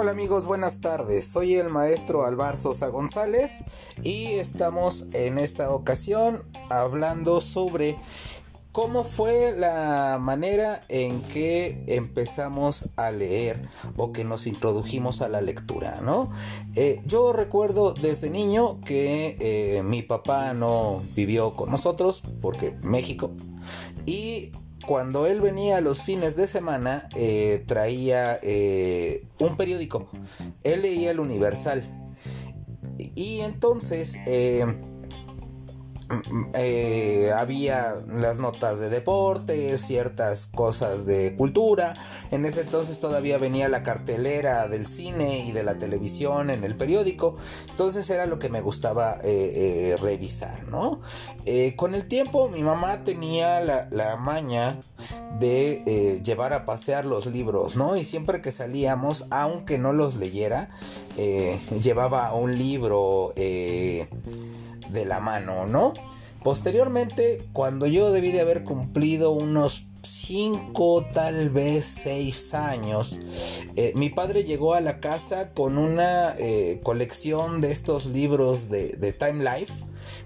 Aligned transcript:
Hola 0.00 0.12
amigos, 0.12 0.46
buenas 0.46 0.80
tardes. 0.80 1.26
Soy 1.26 1.56
el 1.56 1.68
maestro 1.68 2.24
Alvar 2.24 2.56
Sosa 2.56 2.88
González 2.88 3.64
y 4.02 4.28
estamos 4.28 5.08
en 5.12 5.36
esta 5.36 5.70
ocasión 5.74 6.42
hablando 6.70 7.42
sobre 7.42 7.98
cómo 8.72 9.04
fue 9.04 9.54
la 9.54 10.16
manera 10.18 10.82
en 10.88 11.20
que 11.20 11.84
empezamos 11.86 12.88
a 12.96 13.10
leer 13.10 13.60
o 13.98 14.10
que 14.10 14.24
nos 14.24 14.46
introdujimos 14.46 15.20
a 15.20 15.28
la 15.28 15.42
lectura, 15.42 16.00
¿no? 16.00 16.30
Eh, 16.76 17.02
yo 17.04 17.34
recuerdo 17.34 17.92
desde 17.92 18.30
niño 18.30 18.80
que 18.80 19.36
eh, 19.38 19.82
mi 19.82 20.00
papá 20.00 20.54
no 20.54 21.02
vivió 21.14 21.56
con 21.56 21.70
nosotros 21.70 22.22
porque 22.40 22.70
México 22.80 23.32
y 24.06 24.50
cuando 24.90 25.28
él 25.28 25.40
venía 25.40 25.80
los 25.80 26.02
fines 26.02 26.34
de 26.34 26.48
semana, 26.48 27.08
eh, 27.14 27.62
traía 27.68 28.40
eh, 28.42 29.24
un 29.38 29.56
periódico. 29.56 30.08
Él 30.64 30.82
leía 30.82 31.12
el 31.12 31.20
Universal. 31.20 31.80
Y 33.14 33.38
entonces 33.42 34.18
eh, 34.26 34.66
eh, 36.54 37.30
había 37.36 37.94
las 38.08 38.38
notas 38.38 38.80
de 38.80 38.90
deporte, 38.90 39.78
ciertas 39.78 40.46
cosas 40.46 41.06
de 41.06 41.36
cultura. 41.36 41.94
En 42.30 42.44
ese 42.46 42.62
entonces 42.62 42.98
todavía 42.98 43.38
venía 43.38 43.68
la 43.68 43.82
cartelera 43.82 44.66
del 44.68 44.86
cine 44.86 45.44
y 45.46 45.52
de 45.52 45.62
la 45.62 45.78
televisión 45.78 46.50
en 46.50 46.64
el 46.64 46.76
periódico. 46.76 47.36
Entonces 47.68 48.08
era 48.10 48.26
lo 48.26 48.38
que 48.38 48.48
me 48.48 48.60
gustaba 48.60 49.18
eh, 49.22 49.92
eh, 49.94 49.96
revisar, 50.00 50.64
¿no? 50.68 51.00
con 51.76 51.94
el 51.94 52.06
tiempo 52.06 52.48
mi 52.48 52.62
mamá 52.62 53.02
tenía 53.04 53.60
la, 53.60 53.88
la 53.90 54.16
maña 54.16 54.76
de 55.40 56.20
llevar 56.22 56.52
a 56.52 56.64
pasear 56.64 57.04
los 57.04 57.26
libros, 57.26 57.76
¿no? 57.76 57.96
Y 57.96 58.04
siempre 58.04 58.40
que 58.40 58.52
salíamos, 58.52 59.26
aunque 59.30 59.78
no 59.78 59.92
los 59.92 60.16
leyera, 60.16 60.68
llevaba 61.82 62.34
un 62.34 62.56
libro 62.56 63.32
de 64.92 65.04
la 65.04 65.20
mano, 65.20 65.66
¿no? 65.66 65.92
Posteriormente, 66.42 67.46
cuando 67.52 67.86
yo 67.86 68.12
debí 68.12 68.32
de 68.32 68.40
haber 68.40 68.64
cumplido 68.64 69.32
unos 69.32 69.88
5, 70.02 71.08
tal 71.12 71.50
vez 71.50 71.84
6 71.84 72.54
años, 72.54 73.20
eh, 73.76 73.92
mi 73.94 74.08
padre 74.08 74.44
llegó 74.44 74.72
a 74.72 74.80
la 74.80 75.00
casa 75.00 75.50
con 75.52 75.76
una 75.76 76.34
eh, 76.38 76.80
colección 76.82 77.60
de 77.60 77.72
estos 77.72 78.06
libros 78.06 78.70
de, 78.70 78.88
de 78.96 79.12
Time 79.12 79.44
Life, 79.44 79.72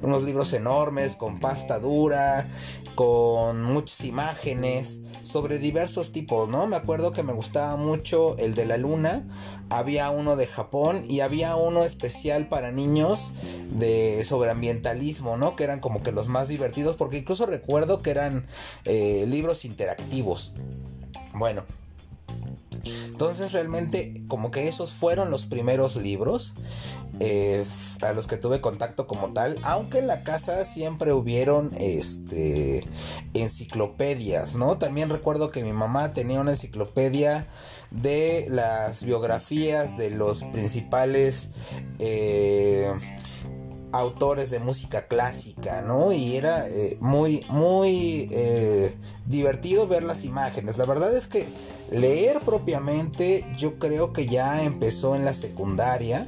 unos 0.02 0.22
libros 0.22 0.52
enormes 0.52 1.16
con 1.16 1.40
pasta 1.40 1.80
dura, 1.80 2.46
con 2.94 3.62
muchas 3.62 4.04
imágenes 4.04 5.02
sobre 5.22 5.58
diversos 5.58 6.12
tipos, 6.12 6.48
¿no? 6.48 6.66
Me 6.66 6.76
acuerdo 6.76 7.12
que 7.12 7.22
me 7.22 7.32
gustaba 7.32 7.76
mucho 7.76 8.36
el 8.38 8.54
de 8.54 8.66
la 8.66 8.76
luna, 8.76 9.26
había 9.70 10.10
uno 10.10 10.36
de 10.36 10.46
Japón 10.46 11.02
y 11.08 11.20
había 11.20 11.56
uno 11.56 11.84
especial 11.84 12.48
para 12.48 12.72
niños 12.72 13.32
de 13.70 14.24
sobre 14.24 14.50
ambientalismo, 14.50 15.36
¿no? 15.36 15.56
Que 15.56 15.64
eran 15.64 15.80
como 15.80 16.02
que 16.02 16.12
los 16.12 16.28
más 16.28 16.48
divertidos 16.48 16.96
porque 16.96 17.18
incluso 17.18 17.46
recuerdo 17.46 18.02
que 18.02 18.10
eran 18.10 18.46
eh, 18.84 19.24
libros 19.26 19.64
interactivos. 19.64 20.52
Bueno, 21.34 21.64
entonces 22.84 23.52
realmente 23.52 24.14
como 24.28 24.50
que 24.50 24.68
esos 24.68 24.92
fueron 24.92 25.30
los 25.30 25.46
primeros 25.46 25.96
libros 25.96 26.54
eh, 27.20 27.64
a 28.02 28.12
los 28.12 28.26
que 28.26 28.36
tuve 28.36 28.60
contacto 28.60 29.06
como 29.06 29.32
tal, 29.32 29.58
aunque 29.62 29.98
en 29.98 30.08
la 30.08 30.24
casa 30.24 30.64
siempre 30.64 31.12
hubieron 31.12 31.70
este 31.78 32.84
enciclopedias, 33.34 34.56
¿no? 34.56 34.78
También 34.78 35.10
recuerdo 35.10 35.50
que 35.50 35.62
mi 35.62 35.72
mamá 35.72 36.12
tenía 36.12 36.40
una 36.40 36.50
enciclopedia 36.50 37.46
de 37.92 38.46
las 38.48 39.04
biografías 39.04 39.96
de 39.96 40.10
los 40.10 40.42
principales 40.42 41.50
eh, 42.00 42.92
autores 43.92 44.50
de 44.50 44.58
música 44.58 45.06
clásica, 45.06 45.82
¿no? 45.82 46.12
Y 46.12 46.36
era 46.36 46.66
eh, 46.68 46.98
muy, 47.00 47.46
muy 47.48 48.28
divertido 49.26 49.86
ver 49.86 50.02
las 50.02 50.24
imágenes. 50.24 50.78
La 50.78 50.86
verdad 50.86 51.16
es 51.16 51.28
que 51.28 51.46
Leer 51.94 52.40
propiamente 52.40 53.46
yo 53.56 53.78
creo 53.78 54.12
que 54.12 54.26
ya 54.26 54.64
empezó 54.64 55.14
en 55.14 55.24
la 55.24 55.32
secundaria. 55.32 56.26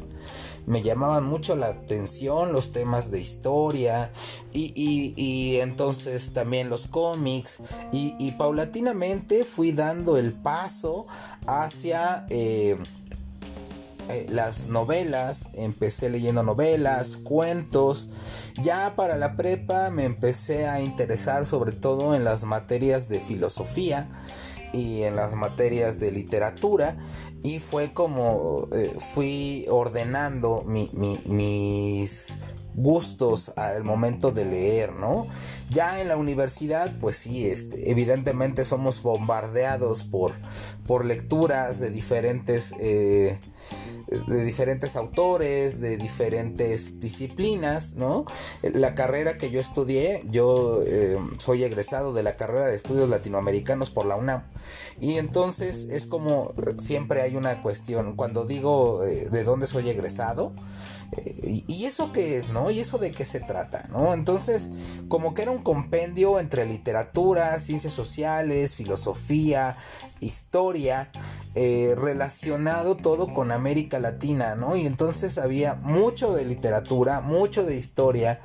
Me 0.65 0.83
llamaban 0.83 1.25
mucho 1.25 1.57
la 1.57 1.67
atención 1.67 2.53
los 2.53 2.73
temas 2.73 3.11
de 3.11 3.21
historia 3.21 4.13
y, 4.53 5.59
entonces 5.61 6.33
también 6.33 6.71
los 6.71 6.87
cómics 6.87 7.63
y, 7.93 8.31
paulatinamente 8.33 9.45
fui 9.45 9.73
dando 9.73 10.17
el 10.17 10.33
paso 10.33 11.07
hacia... 11.47 12.27
Eh, 12.31 12.77
eh, 14.09 14.25
las 14.31 14.69
novelas, 14.69 15.51
empecé 15.55 16.11
leyendo 16.11 16.45
novelas, 16.45 17.17
cuentos. 17.17 18.09
Ya 18.63 18.95
para 18.95 19.17
la 19.17 19.35
prepa 19.35 19.91
me 19.91 20.05
empecé 20.05 20.69
a 20.69 20.81
interesar 20.81 21.45
sobre 21.45 21.73
todo 21.73 22.15
en 22.15 22.23
las 22.23 22.45
materias 22.45 23.09
de 23.09 23.19
filosofía 23.19 24.09
y 24.73 25.03
en 25.03 25.17
las 25.17 25.35
materias 25.35 26.01
de 26.01 26.11
literatura 26.11 26.97
y 27.43 27.59
fue 27.59 27.93
como 27.93 28.69
eh, 28.73 28.93
fui 28.99 29.67
ordenando 29.69 30.65
mis 30.65 32.39
gustos 32.77 33.53
al 33.57 33.85
momento 33.85 34.31
de 34.31 34.45
leer, 34.45 34.93
¿no? 34.93 35.27
Ya 35.71 36.01
en 36.01 36.09
la 36.09 36.17
universidad, 36.17 36.93
pues 37.01 37.17
sí, 37.17 37.47
este, 37.47 37.91
evidentemente 37.91 38.65
somos 38.65 39.03
bombardeados 39.03 40.05
por, 40.05 40.33
por 40.87 41.05
lecturas 41.05 41.81
de 41.81 41.91
diferentes 41.91 42.73
eh, 42.79 43.41
de 44.29 44.45
diferentes 44.45 44.95
autores, 44.95 45.81
de 45.81 45.97
diferentes 45.97 47.01
disciplinas, 47.01 47.95
¿no? 47.95 48.25
La 48.63 48.95
carrera 48.95 49.37
que 49.37 49.51
yo 49.51 49.61
estudié, 49.61 50.23
yo 50.31 50.83
eh, 50.87 51.19
soy 51.39 51.65
egresado 51.65 52.13
de 52.13 52.23
la 52.23 52.37
carrera 52.37 52.67
de 52.67 52.77
estudios 52.77 53.09
latinoamericanos 53.09 53.91
por 53.91 54.07
la 54.07 54.17
UNAM. 54.17 54.45
Y 55.01 55.15
entonces 55.15 55.89
es 55.91 56.07
como 56.07 56.55
siempre 56.79 57.23
hay 57.23 57.35
una 57.35 57.63
cuestión, 57.63 58.15
cuando 58.15 58.45
digo 58.45 59.05
eh, 59.05 59.29
de 59.31 59.43
dónde 59.43 59.67
soy 59.67 59.89
egresado, 59.89 60.53
¿Y 61.43 61.85
eso 61.85 62.11
qué 62.13 62.37
es, 62.37 62.51
no? 62.51 62.66
¿Y 62.71 62.81
eso 62.81 62.99
de 62.99 63.13
qué 63.13 63.25
se 63.25 63.41
trata, 63.41 63.87
no? 63.91 64.15
Entonces, 64.15 64.69
como 65.09 65.35
que 65.35 65.43
era 65.43 65.51
un 65.51 65.63
compendio 65.63 66.39
entre 66.41 66.67
literatura, 66.67 67.59
ciencias 67.61 67.93
sociales, 67.93 68.77
filosofía, 68.77 69.77
historia, 70.21 71.11
eh, 71.55 71.95
relacionado 71.97 72.97
todo 72.97 73.33
con 73.33 73.51
América 73.51 73.99
Latina, 73.99 74.55
¿no? 74.55 74.77
Y 74.77 74.87
entonces 74.87 75.39
había 75.39 75.75
mucho 75.75 76.33
de 76.33 76.45
literatura, 76.45 77.21
mucho 77.21 77.65
de 77.65 77.77
historia, 77.77 78.41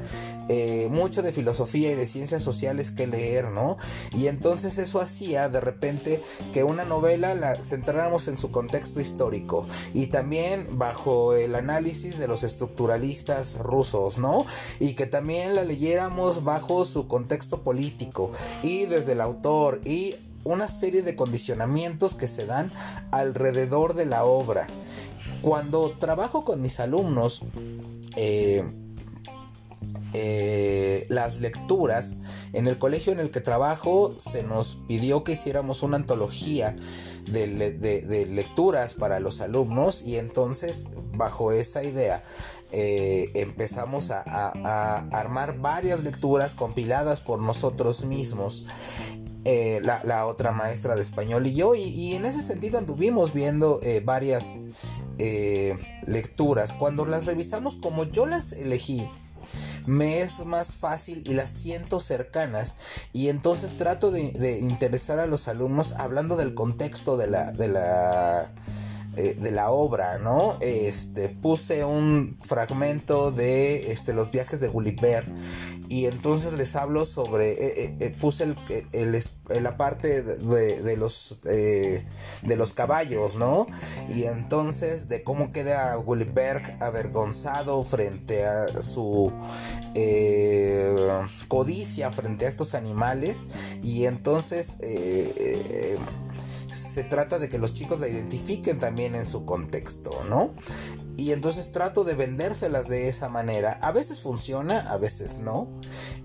eh, 0.48 0.88
mucho 0.92 1.22
de 1.22 1.32
filosofía 1.32 1.92
y 1.92 1.96
de 1.96 2.08
ciencias 2.08 2.44
sociales 2.44 2.92
que 2.92 3.08
leer, 3.08 3.50
¿no? 3.52 3.78
Y 4.14 4.28
entonces 4.28 4.78
eso 4.78 5.02
hacía 5.02 5.50
de 5.50 5.62
repente 5.62 6.22
que 6.53 6.64
una 6.64 6.86
novela 6.86 7.36
la 7.36 7.62
centráramos 7.62 8.28
en 8.28 8.38
su 8.38 8.52
contexto 8.52 9.00
histórico 9.00 9.68
y 9.94 10.08
también 10.08 10.68
bajo 10.78 11.34
el 11.36 11.56
análisis 11.56 12.18
de 12.18 12.28
los 12.28 12.44
estructuralistas 12.44 13.59
rusos, 13.59 14.10
¿no? 14.19 14.45
Y 14.79 14.94
que 14.94 15.05
también 15.05 15.55
la 15.55 15.63
leyéramos 15.63 16.44
bajo 16.44 16.85
su 16.85 17.07
contexto 17.07 17.63
político 17.63 18.31
y 18.63 18.85
desde 18.85 19.13
el 19.13 19.22
autor 19.22 19.81
y 19.85 20.16
una 20.44 20.67
serie 20.67 21.03
de 21.03 21.16
condicionamientos 21.16 22.16
que 22.16 22.27
se 22.27 22.45
dan 22.45 22.72
alrededor 23.11 23.94
de 23.94 24.05
la 24.05 24.25
obra. 24.25 24.67
Cuando 25.41 25.91
trabajo 25.97 26.44
con 26.44 26.61
mis 26.61 26.79
alumnos, 26.79 27.41
eh, 28.16 28.63
eh, 30.14 31.06
las 31.08 31.40
lecturas. 31.40 32.18
En 32.52 32.68
el 32.68 32.78
colegio 32.78 33.14
en 33.14 33.19
el 33.22 33.31
que 33.31 33.40
trabajo 33.40 34.14
se 34.18 34.44
nos 34.44 34.82
pidió 34.88 35.23
que 35.23 35.34
hiciéramos 35.34 35.84
una 35.84 35.96
antología 35.96 36.76
de, 37.32 38.28
lecturas 38.29 38.94
para 38.94 39.22
los 39.22 39.40
alumnos 39.40 40.03
y 40.05 40.17
entonces 40.17 40.90
bajo 41.14 41.53
esa 41.53 41.84
idea 41.84 42.23
eh, 42.72 43.32
empezamos 43.35 44.11
a, 44.11 44.22
armar 45.14 45.59
varias 45.59 46.03
lecturas 46.03 46.55
compiladas 46.55 47.22
por 47.22 47.40
nosotros 47.40 48.03
mismos 48.03 48.66
eh, 49.46 49.79
la, 49.82 50.26
otra 50.26 50.52
maestra 50.52 50.96
de 50.96 51.02
español 51.02 51.47
y 51.47 51.53
yo. 51.53 51.73
Y, 51.73 52.16
en 52.16 52.26
ese 52.26 52.41
sentido 52.41 52.78
anduvimos 52.78 53.34
viendo 53.34 53.79
varias 54.03 54.58
lecturas. 56.05 56.73
Cuando 56.73 57.05
las 57.05 57.26
revisamos 57.26 57.78
como 57.78 58.03
yo 58.03 58.26
las 58.26 58.52
elegí, 58.52 59.08
me 59.87 60.22
es 60.22 60.45
más 60.45 60.75
fácil 60.75 61.23
y 61.25 61.33
las 61.33 61.49
siento 61.49 61.99
cercanas. 61.99 62.75
Y 63.13 63.29
entonces 63.29 63.78
trato 63.78 64.11
de, 64.11 64.59
interesar 64.59 65.19
a 65.19 65.28
los 65.28 65.47
alumnos 65.47 65.93
hablando 65.93 66.37
del 66.37 66.53
contexto 66.53 67.17
de 67.17 67.28
la... 67.28 67.51
De 67.51 67.67
la 67.67 68.51
de 69.11 69.51
la 69.51 69.72
obra, 69.72 70.19
¿no? 70.19 70.57
Este, 70.61 71.28
puse 71.28 71.83
un 71.83 72.37
fragmento 72.39 73.29
de 73.29 73.91
este, 73.91 74.13
los 74.13 74.31
viajes 74.31 74.61
de 74.61 74.69
Gulliver 74.69 75.25
y 75.91 76.05
entonces 76.05 76.53
les 76.53 76.78
hablo 76.78 77.03
sobre, 77.03 77.52
eh, 77.52 77.97
eh, 77.99 78.16
puse 78.17 78.46
el, 78.93 79.20
la 79.61 79.76
parte 79.76 80.23
de, 80.23 80.96
los, 80.96 81.40
de 81.43 82.55
los 82.55 82.72
caballos, 82.72 83.35
¿no? 83.35 83.67
Y 84.08 84.23
entonces 84.23 85.09
de 85.09 85.22
cómo 85.22 85.52
queda 85.52 85.93
Gulliver 85.96 86.78
avergonzado 86.79 87.84
frente 87.84 88.46
a 88.46 88.82
su 88.82 89.34
codicia 91.49 92.09
frente 92.09 92.46
a 92.46 92.49
estos 92.49 92.73
animales 92.73 93.46
y 93.84 94.05
entonces 94.05 94.78
se 96.72 97.03
trata 97.03 97.38
de 97.38 97.49
que 97.49 97.59
los 97.59 97.73
chicos 97.73 97.99
la 97.99 98.08
identifiquen 98.08 98.79
también 98.79 99.14
en 99.16 99.26
su 99.26 99.43
contexto, 99.46 100.23
¿no? 100.23 100.53
Y 101.22 101.34
entonces 101.34 101.72
trato 101.72 102.03
de 102.03 102.16
vendérselas 102.16 102.88
de 102.88 103.08
esa 103.08 103.29
manera. 103.29 103.78
A 103.84 103.91
veces 103.91 104.22
funciona, 104.22 104.79
a 104.91 104.97
veces 104.97 105.38
no. 105.38 105.70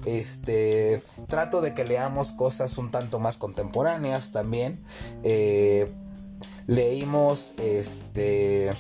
Este, 0.07 1.03
trato 1.27 1.61
de 1.61 1.75
que 1.75 1.85
leamos 1.85 2.33
cosas 2.33 2.79
un 2.79 2.91
tanto 2.91 3.19
más 3.19 3.37
contemporáneas 3.37 4.33
también. 4.33 4.83
Eh, 5.23 5.93
leímos 6.67 7.55
este 7.59 8.73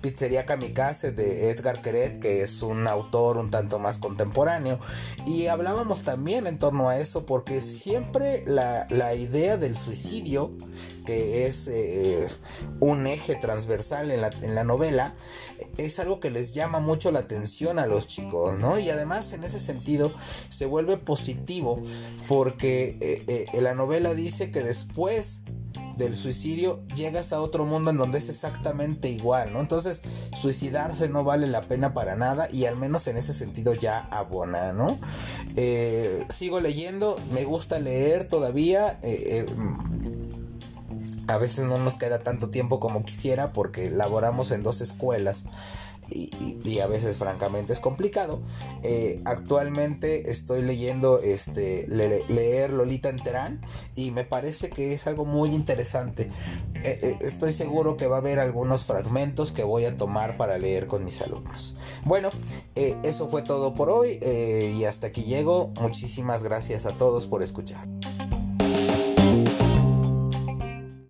Pizzería 0.00 0.46
Kamikaze 0.46 1.12
de 1.12 1.50
Edgar 1.50 1.82
Queret, 1.82 2.20
que 2.20 2.42
es 2.42 2.62
un 2.62 2.86
autor 2.86 3.36
un 3.36 3.50
tanto 3.50 3.78
más 3.78 3.98
contemporáneo. 3.98 4.78
Y 5.26 5.48
hablábamos 5.48 6.04
también 6.04 6.46
en 6.46 6.58
torno 6.58 6.88
a 6.88 6.98
eso, 6.98 7.26
porque 7.26 7.60
siempre 7.60 8.44
la, 8.46 8.86
idea 9.14 9.56
del 9.56 9.76
suicidio, 9.76 10.56
que 11.04 11.46
es 11.46 11.68
eh, 11.68 12.26
un 12.80 13.06
eje 13.06 13.34
transversal 13.34 14.10
en 14.10 14.22
la, 14.22 14.28
en 14.28 14.54
la, 14.54 14.64
novela, 14.64 15.14
es 15.76 15.98
algo 15.98 16.20
que 16.20 16.30
les 16.30 16.54
llama 16.54 16.80
mucho 16.80 17.12
la 17.12 17.20
atención 17.20 17.78
a 17.78 17.86
los 17.86 18.06
chicos, 18.06 18.58
¿no? 18.58 18.78
Y 18.78 18.88
además 18.88 19.32
en 19.32 19.44
ese 19.44 19.60
sentido 19.60 20.12
se 20.48 20.64
vuelve 20.64 20.96
positivo, 20.96 21.80
porque 22.26 22.96
eh, 23.00 23.46
eh, 23.52 23.60
la 23.60 23.74
novela 23.74 24.14
dice 24.14 24.50
que 24.50 24.62
después 24.62 25.42
del 26.00 26.16
suicidio 26.16 26.82
llegas 26.96 27.32
a 27.32 27.40
otro 27.40 27.66
mundo 27.66 27.90
en 27.90 27.98
donde 27.98 28.18
es 28.18 28.28
exactamente 28.28 29.08
igual, 29.08 29.52
¿no? 29.52 29.60
Entonces, 29.60 30.02
suicidarse 30.40 31.08
no 31.08 31.22
vale 31.22 31.46
la 31.46 31.68
pena 31.68 31.94
para 31.94 32.16
nada 32.16 32.48
y 32.52 32.64
al 32.64 32.76
menos 32.76 33.06
en 33.06 33.16
ese 33.16 33.32
sentido 33.32 33.74
ya 33.74 34.00
abona, 34.10 34.72
¿no? 34.72 34.98
Eh, 35.56 36.24
sigo 36.30 36.60
leyendo, 36.60 37.20
me 37.30 37.44
gusta 37.44 37.78
leer 37.78 38.28
todavía. 38.28 38.98
Eh, 39.02 39.46
eh, 39.46 39.46
a 41.30 41.38
veces 41.38 41.64
no 41.64 41.78
nos 41.78 41.96
queda 41.96 42.22
tanto 42.22 42.50
tiempo 42.50 42.80
como 42.80 43.04
quisiera 43.04 43.52
porque 43.52 43.90
laboramos 43.90 44.50
en 44.50 44.62
dos 44.62 44.80
escuelas 44.80 45.46
y, 46.12 46.80
a 46.80 46.86
veces 46.86 47.18
francamente 47.18 47.72
es 47.72 47.80
complicado. 47.80 48.40
Eh, 48.82 49.20
actualmente 49.24 50.30
estoy 50.30 50.62
leyendo 50.62 51.18
este, 51.20 51.86
leer 51.88 52.72
Lolita 52.72 53.08
Enterán 53.08 53.60
y 53.94 54.10
me 54.10 54.24
parece 54.24 54.70
que 54.70 54.94
es 54.94 55.06
algo 55.06 55.24
muy 55.24 55.50
interesante. 55.50 56.30
Eh, 56.82 56.98
eh, 57.02 57.18
estoy 57.20 57.52
seguro 57.52 57.96
que 57.96 58.06
va 58.06 58.16
a 58.16 58.20
haber 58.20 58.38
algunos 58.38 58.84
fragmentos 58.84 59.52
que 59.52 59.64
voy 59.64 59.84
a 59.84 59.96
tomar 59.96 60.36
para 60.36 60.58
leer 60.58 60.86
con 60.86 61.04
mis 61.04 61.20
alumnos. 61.20 61.76
Bueno, 62.04 62.30
eso 62.74 63.28
fue 63.28 63.42
todo 63.42 63.74
por 63.74 63.90
hoy 63.90 64.18
y 64.22 64.84
hasta 64.84 65.08
aquí 65.08 65.22
llego. 65.22 65.72
Muchísimas 65.80 66.42
gracias 66.42 66.86
a 66.86 66.96
todos 66.96 67.26
por 67.26 67.42
escuchar. 67.42 67.86